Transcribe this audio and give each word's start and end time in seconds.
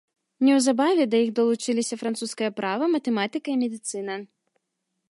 Неўзабаве 0.47 1.05
да 1.11 1.17
іх 1.25 1.29
далучыліся 1.39 1.99
французскае 2.01 2.51
права, 2.61 2.85
матэматыка 2.95 3.47
і 3.55 3.61
медыцына. 3.67 4.15